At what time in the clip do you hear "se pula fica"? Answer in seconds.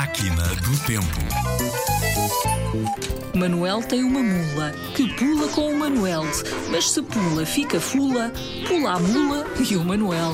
6.90-7.78